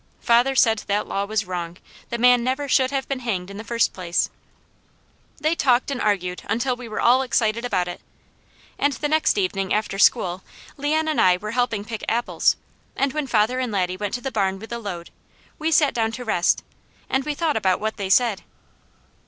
Father 0.19 0.55
said 0.55 0.79
that 0.87 1.05
law 1.05 1.25
was 1.25 1.45
wrong; 1.45 1.77
the 2.09 2.17
man 2.17 2.43
never 2.43 2.67
should 2.67 2.89
have 2.89 3.07
been 3.07 3.19
hanged 3.19 3.51
in 3.51 3.57
the 3.57 3.63
first 3.63 3.93
place. 3.93 4.31
They 5.39 5.53
talked 5.53 5.91
and 5.91 6.01
argued 6.01 6.41
until 6.47 6.75
we 6.75 6.89
were 6.89 6.99
all 6.99 7.21
excited 7.21 7.63
about 7.63 7.87
it, 7.87 8.01
and 8.79 8.93
the 8.93 9.07
next 9.07 9.37
evening 9.37 9.71
after 9.75 9.99
school 9.99 10.41
Leon 10.75 11.07
and 11.07 11.21
I 11.21 11.37
were 11.37 11.51
helping 11.51 11.85
pick 11.85 12.03
apples, 12.09 12.55
and 12.95 13.13
when 13.13 13.27
father 13.27 13.59
and 13.59 13.71
Laddie 13.71 13.95
went 13.95 14.15
to 14.15 14.21
the 14.21 14.31
barn 14.31 14.57
with 14.57 14.73
a 14.73 14.79
load 14.79 15.11
we 15.59 15.71
sat 15.71 15.93
down 15.93 16.11
to 16.13 16.25
rest 16.25 16.63
and 17.07 17.23
we 17.23 17.35
thought 17.35 17.55
about 17.55 17.79
what 17.79 17.97
they 17.97 18.09
said. 18.09 18.41